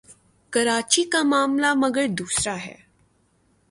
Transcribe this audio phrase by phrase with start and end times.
[0.53, 2.75] کراچی کا معاملہ مگر دوسرا ہے۔